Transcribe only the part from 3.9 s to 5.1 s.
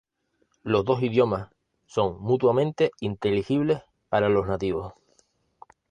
para los nativos.